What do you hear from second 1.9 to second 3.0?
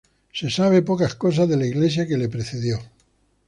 que le precedió.